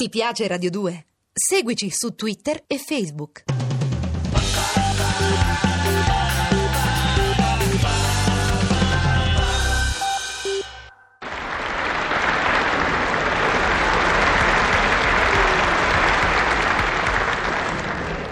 [0.00, 1.06] Ti piace Radio 2?
[1.32, 3.42] Seguici su Twitter e Facebook.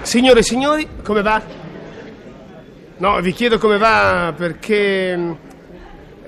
[0.03, 1.43] Signore e signori, come va?
[2.98, 5.37] No, vi chiedo come va perché,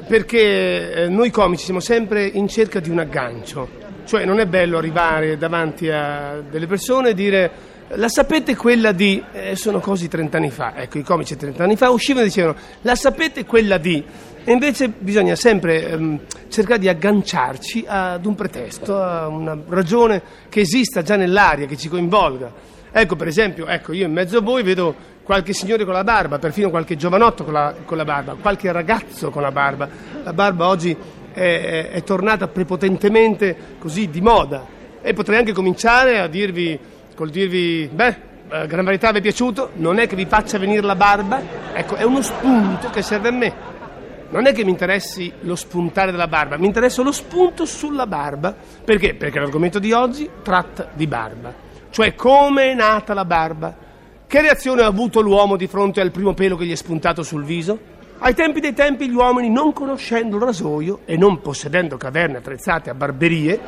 [0.04, 3.77] perché eh, noi comici siamo sempre in cerca di un aggancio.
[4.08, 7.50] Cioè non è bello arrivare davanti a delle persone e dire
[7.88, 9.22] la sapete quella di...
[9.32, 12.56] Eh, sono cose 30 anni fa, ecco i comici 30 anni fa uscivano e dicevano
[12.80, 14.02] la sapete quella di...
[14.44, 20.60] E invece bisogna sempre ehm, cercare di agganciarci ad un pretesto, a una ragione che
[20.60, 22.50] esista già nell'aria, che ci coinvolga.
[22.90, 26.38] Ecco, per esempio, ecco, io in mezzo a voi vedo qualche signore con la barba,
[26.38, 29.86] perfino qualche giovanotto con la, con la barba, qualche ragazzo con la barba.
[30.22, 30.96] La barba oggi
[31.38, 34.66] è, è, tornata prepotentemente così di moda.
[35.00, 36.78] E potrei anche cominciare a dirvi,
[37.14, 38.16] col dirvi, beh,
[38.50, 39.70] eh, Gran Varietà vi è piaciuto?
[39.74, 41.40] Non è che vi faccia venire la barba?
[41.72, 43.76] Ecco, è uno spunto che serve a me.
[44.30, 48.54] Non è che mi interessi lo spuntare della barba, mi interessa lo spunto sulla barba.
[48.84, 49.14] Perché?
[49.14, 53.74] Perché l'argomento di oggi tratta di barba cioè come è nata la barba.
[54.26, 57.44] Che reazione ha avuto l'uomo di fronte al primo pelo che gli è spuntato sul
[57.44, 57.96] viso?
[58.20, 62.90] Ai tempi dei tempi gli uomini, non conoscendo il rasoio e non possedendo caverne attrezzate
[62.90, 63.60] a barberie,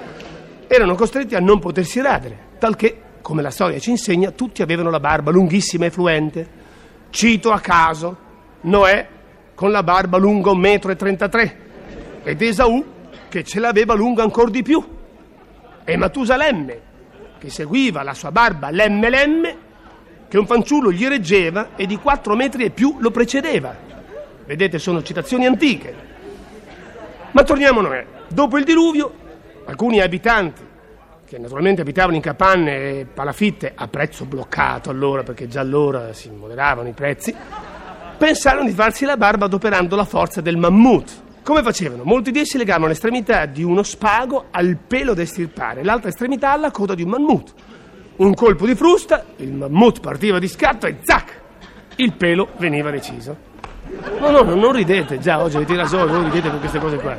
[0.67, 4.99] erano costretti a non potersi radere, talché, come la storia ci insegna, tutti avevano la
[4.99, 6.59] barba lunghissima e fluente.
[7.11, 8.17] Cito a caso
[8.63, 9.07] Noè
[9.55, 11.51] con la barba lunga 1,33 m
[12.25, 12.85] ed Esaù
[13.29, 14.85] che ce l'aveva lunga ancora di più
[15.85, 16.81] e Matusalemme
[17.39, 19.57] che seguiva la sua barba lemme lemme,
[20.29, 23.90] che un fanciullo gli reggeva e di quattro metri e più lo precedeva.
[24.51, 25.95] Vedete, sono citazioni antiche.
[27.31, 28.07] Ma torniamo a Noè.
[28.27, 29.13] Dopo il diluvio,
[29.67, 30.61] alcuni abitanti,
[31.25, 36.31] che naturalmente abitavano in capanne e palafitte a prezzo bloccato allora, perché già allora si
[36.31, 37.33] moderavano i prezzi,
[38.19, 42.03] pensarono di farsi la barba adoperando la forza del mammut, come facevano?
[42.03, 46.73] Molti di essi legavano l'estremità di uno spago al pelo da estirpare, l'altra estremità alla
[46.73, 47.55] coda di un mammut.
[48.17, 51.39] Un colpo di frusta, il mammut partiva di scatto e zac!
[51.95, 53.50] Il pelo veniva reciso.
[54.19, 57.17] No, no, non ridete, già oggi avete ragione, non ridete con queste cose qua.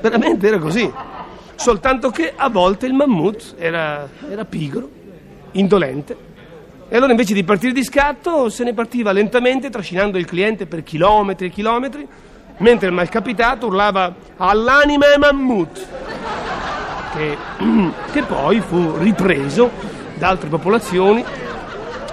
[0.00, 0.90] Veramente era così.
[1.54, 4.88] Soltanto che a volte il mammut era, era pigro,
[5.52, 6.30] indolente,
[6.92, 10.82] e allora invece di partire di scatto se ne partiva lentamente, trascinando il cliente per
[10.82, 12.06] chilometri e chilometri,
[12.58, 15.86] mentre il malcapitato urlava all'anima e mammut,
[17.14, 17.36] che,
[18.12, 19.70] che poi fu ripreso
[20.16, 21.24] da altre popolazioni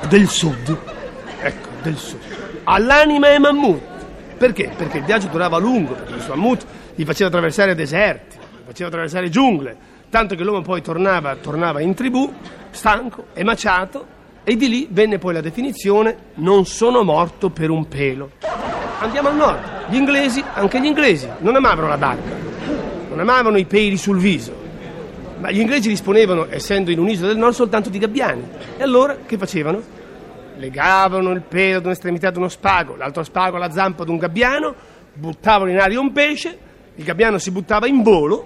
[0.07, 0.77] del sud.
[1.41, 2.19] Ecco, del sud.
[2.63, 3.88] All'anima e mammut.
[4.39, 4.71] Perché?
[4.73, 8.87] Perché il viaggio durava lungo, perché il suo mammut gli faceva attraversare deserti, gli faceva
[8.87, 9.75] attraversare giungle,
[10.09, 12.31] tanto che l'uomo poi tornava, tornava in tribù,
[12.71, 14.05] stanco, emaciato,
[14.45, 18.31] e di lì venne poi la definizione non sono morto per un pelo.
[18.99, 19.59] Andiamo al nord.
[19.89, 22.33] Gli inglesi, anche gli inglesi, non amavano la barba,
[23.09, 24.55] non amavano i peli sul viso,
[25.39, 28.43] ma gli inglesi disponevano, essendo in un'isola del nord, soltanto di gabbiani.
[28.77, 29.98] E allora che facevano?
[30.59, 34.75] Legavano il pelo ad un'estremità ad uno spago, l'altro spago alla zampa ad un gabbiano,
[35.13, 36.57] buttavano in aria un pesce,
[36.95, 38.45] il gabbiano si buttava in volo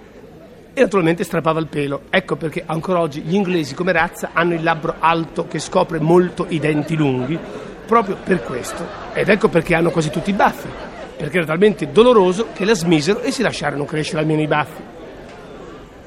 [0.72, 2.02] e naturalmente strappava il pelo.
[2.10, 6.46] Ecco perché ancora oggi gli inglesi come razza hanno il labbro alto che scopre molto
[6.50, 7.36] i denti lunghi,
[7.84, 8.86] proprio per questo.
[9.12, 10.68] Ed ecco perché hanno quasi tutti i baffi
[11.16, 14.82] perché era talmente doloroso che la smisero e si lasciarono crescere almeno i baffi.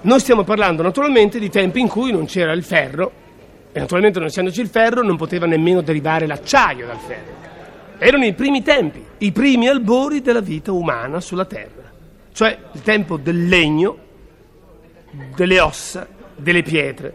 [0.02, 3.26] Noi stiamo parlando naturalmente di tempi in cui non c'era il ferro
[3.78, 7.36] e naturalmente non essendoci il ferro non poteva nemmeno derivare l'acciaio dal ferro.
[8.00, 11.92] Erano i primi tempi, i primi albori della vita umana sulla Terra,
[12.32, 13.98] cioè il tempo del legno,
[15.36, 17.14] delle ossa, delle pietre.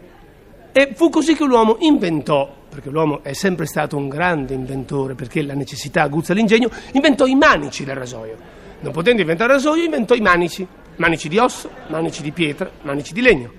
[0.71, 5.43] E fu così che l'uomo inventò perché l'uomo è sempre stato un grande inventore, perché
[5.43, 8.35] la necessità aguzza l'ingegno, inventò i manici del rasoio.
[8.79, 10.65] Non potendo inventare il rasoio, inventò i manici,
[10.95, 13.51] manici di osso, manici di pietra, manici di legno.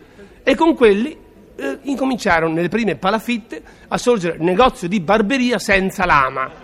[0.42, 1.16] E con quelli
[1.56, 6.62] eh, incominciarono nelle prime palafitte a sorgere negozio di barberia senza lama.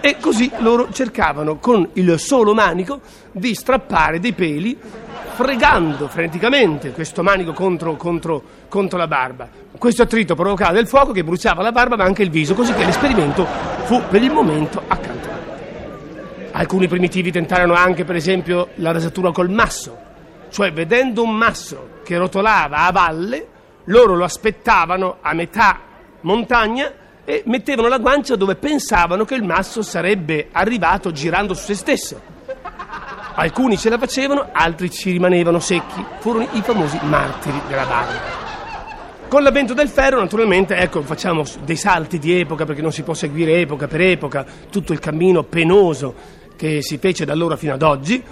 [0.00, 3.00] E così loro cercavano con il solo manico
[3.30, 4.76] di strappare dei peli
[5.34, 9.48] fregando freneticamente questo manico contro, contro, contro la barba.
[9.78, 12.84] Questo attrito provocava del fuoco che bruciava la barba ma anche il viso, così che
[12.84, 13.46] l'esperimento
[13.84, 15.50] fu per il momento accantonato.
[16.52, 19.96] Alcuni primitivi tentarono anche, per esempio, la rasatura col masso,
[20.50, 23.48] cioè vedendo un masso che rotolava a valle,
[23.84, 25.80] loro lo aspettavano a metà
[26.20, 26.92] montagna
[27.24, 32.20] e mettevano la guancia dove pensavano che il masso sarebbe arrivato girando su se stesso.
[33.34, 36.04] Alcuni ce la facevano, altri ci rimanevano secchi.
[36.18, 38.40] Furono i famosi martiri della barba.
[39.28, 43.14] Con l'avvento del ferro, naturalmente, ecco, facciamo dei salti di epoca perché non si può
[43.14, 46.14] seguire epoca per epoca tutto il cammino penoso
[46.54, 48.22] che si fece da allora fino ad oggi.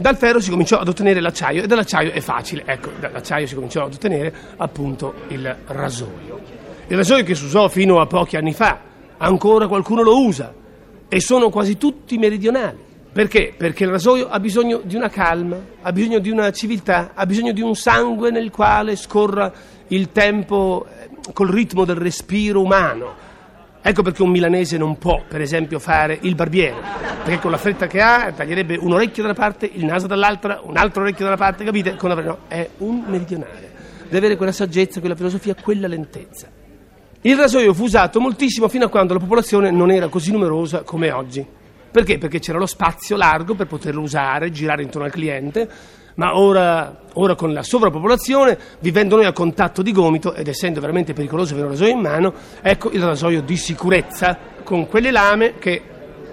[0.00, 3.86] Dal ferro si cominciò ad ottenere l'acciaio e dall'acciaio è facile, ecco, dall'acciaio si cominciò
[3.86, 6.38] ad ottenere appunto il rasoio.
[6.86, 8.78] Il rasoio che si usò fino a pochi anni fa,
[9.16, 10.54] ancora qualcuno lo usa
[11.08, 12.78] e sono quasi tutti meridionali.
[13.12, 13.52] Perché?
[13.56, 17.50] Perché il rasoio ha bisogno di una calma, ha bisogno di una civiltà, ha bisogno
[17.50, 19.52] di un sangue nel quale scorra
[19.88, 23.26] il tempo eh, col ritmo del respiro umano.
[23.80, 26.76] Ecco perché un milanese non può, per esempio, fare il barbiere,
[27.24, 30.60] perché con la fretta che ha taglierebbe un orecchio da una parte, il naso dall'altra,
[30.62, 31.96] un altro orecchio da una parte, capite?
[31.96, 32.20] Con la...
[32.20, 33.76] no, è un meridionale.
[34.04, 36.48] Deve avere quella saggezza, quella filosofia, quella lentezza.
[37.22, 41.10] Il rasoio fu usato moltissimo fino a quando la popolazione non era così numerosa come
[41.10, 41.44] oggi.
[41.90, 42.18] Perché?
[42.18, 45.68] Perché c'era lo spazio largo per poterlo usare, girare intorno al cliente,
[46.18, 51.12] ma ora, ora, con la sovrappopolazione, vivendo noi a contatto di gomito ed essendo veramente
[51.12, 55.80] pericoloso avere un rasoio in mano, ecco il rasoio di sicurezza con quelle lame che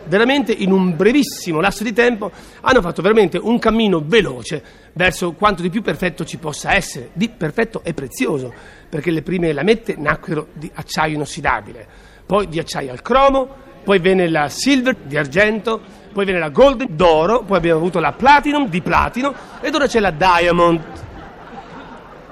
[0.05, 5.61] veramente in un brevissimo lasso di tempo hanno fatto veramente un cammino veloce verso quanto
[5.61, 8.51] di più perfetto ci possa essere, di perfetto e prezioso,
[8.89, 11.87] perché le prime lamette nacquero di acciaio inossidabile,
[12.25, 15.79] poi di acciaio al cromo, poi venne la silver di argento,
[16.11, 19.99] poi venne la golden d'oro, poi abbiamo avuto la platinum di platino ed ora c'è
[19.99, 20.81] la diamond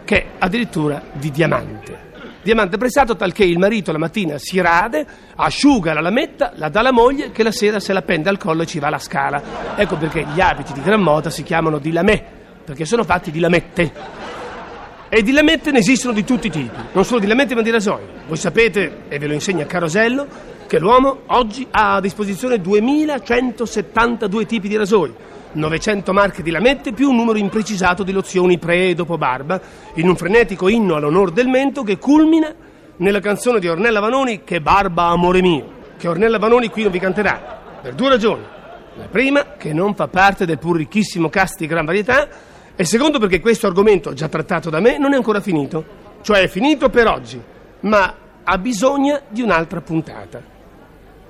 [0.04, 2.12] che è addirittura di diamante.
[2.42, 5.06] Diamante prestato talché il marito la mattina si rade,
[5.36, 8.64] asciuga la lametta, la dà alla moglie che la sera se la pende al collo
[8.64, 9.42] e ci va alla scala.
[9.76, 12.26] Ecco perché gli abiti di gran moda si chiamano di lamè,
[12.66, 13.92] perché sono fatti di lamette.
[15.08, 17.70] E di lamette ne esistono di tutti i tipi, non solo di lamette ma di
[17.70, 18.02] rasoi.
[18.28, 20.28] Voi sapete, e ve lo insegna Carosello,
[20.74, 25.14] che l'uomo oggi ha a disposizione 2172 tipi di rasoi,
[25.52, 29.62] 900 marche di lamette più un numero imprecisato di lozioni pre e dopo barba,
[29.94, 32.52] in un frenetico inno all'onore del mento che culmina
[32.96, 35.66] nella canzone di Ornella Vanoni Che barba amore mio,
[35.96, 38.44] che Ornella Vanoni qui non vi canterà, per due ragioni.
[38.96, 42.28] La prima, che non fa parte del pur ricchissimo cast di gran varietà,
[42.76, 45.86] e secondo perché questo argomento, già trattato da me, non è ancora finito.
[46.24, 47.40] Cioè è finito per oggi,
[47.82, 50.53] ma ha bisogno di un'altra puntata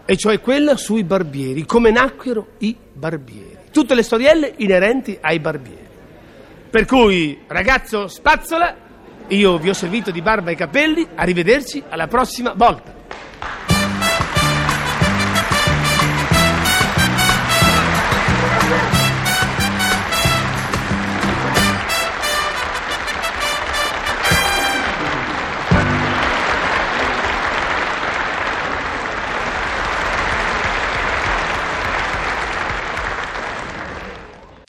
[0.06, 3.58] e cioè quella sui barbieri, come nacquero i barbieri.
[3.72, 5.82] Tutte le storielle inerenti ai barbieri.
[6.70, 8.76] Per cui, ragazzo spazzola,
[9.28, 13.03] io vi ho servito di barba e capelli, arrivederci alla prossima volta.